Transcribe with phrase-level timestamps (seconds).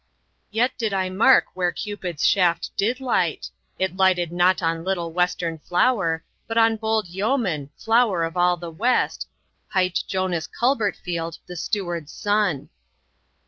[0.49, 5.59] Yet did I mark where Cupid's shaft did light; It lighted not on little western
[5.59, 9.27] flower, But on bold yeoman, flower of all the west,
[9.67, 12.69] Hight Jonas Culbertfield, the steward's son.